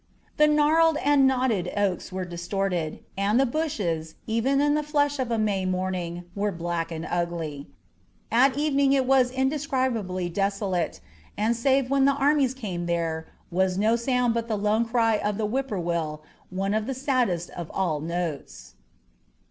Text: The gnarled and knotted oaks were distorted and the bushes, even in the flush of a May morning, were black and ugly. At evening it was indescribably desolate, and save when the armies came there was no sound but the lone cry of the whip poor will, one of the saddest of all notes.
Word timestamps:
The 0.37 0.47
gnarled 0.47 0.97
and 1.03 1.27
knotted 1.27 1.71
oaks 1.77 2.11
were 2.11 2.25
distorted 2.25 3.03
and 3.15 3.39
the 3.39 3.45
bushes, 3.45 4.15
even 4.25 4.59
in 4.59 4.73
the 4.73 4.81
flush 4.81 5.19
of 5.19 5.29
a 5.29 5.37
May 5.37 5.63
morning, 5.63 6.23
were 6.33 6.51
black 6.51 6.91
and 6.91 7.05
ugly. 7.07 7.67
At 8.31 8.57
evening 8.57 8.93
it 8.93 9.05
was 9.05 9.29
indescribably 9.29 10.27
desolate, 10.27 11.01
and 11.37 11.55
save 11.55 11.91
when 11.91 12.05
the 12.05 12.13
armies 12.15 12.55
came 12.55 12.87
there 12.87 13.27
was 13.51 13.77
no 13.77 13.95
sound 13.95 14.33
but 14.33 14.47
the 14.47 14.57
lone 14.57 14.85
cry 14.85 15.17
of 15.17 15.37
the 15.37 15.45
whip 15.45 15.67
poor 15.67 15.77
will, 15.77 16.23
one 16.49 16.73
of 16.73 16.87
the 16.87 16.95
saddest 16.95 17.51
of 17.51 17.69
all 17.69 17.99
notes. 17.99 18.73